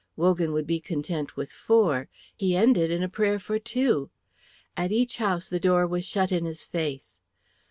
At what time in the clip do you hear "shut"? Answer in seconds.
6.05-6.31